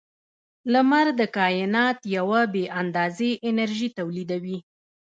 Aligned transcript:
•لمر 0.73 1.07
د 1.19 1.21
کائنات 1.37 1.99
یوه 2.15 2.41
بې 2.53 2.65
اندازې 2.81 3.31
انرژي 3.49 3.89
تولیدوي. 3.97 4.57